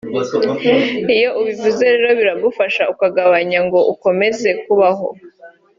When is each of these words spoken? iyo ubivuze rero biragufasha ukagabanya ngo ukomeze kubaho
iyo 1.15 1.29
ubivuze 1.39 1.83
rero 1.93 2.09
biragufasha 2.19 2.83
ukagabanya 2.93 3.59
ngo 3.65 3.79
ukomeze 3.93 4.49
kubaho 4.63 5.07